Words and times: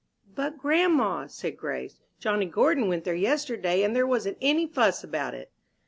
"But, 0.33 0.57
grandma," 0.57 1.27
said 1.27 1.57
Grace, 1.57 2.01
"Johnny 2.19 2.47
Gordon 2.47 2.87
went 2.87 3.03
there 3.03 3.13
yesterday, 3.13 3.83
and 3.83 3.95
there 3.95 4.07
wasn't 4.07 4.39
any 4.41 4.65
fuss 4.65 5.03
about 5.03 5.35
it." 5.35 5.51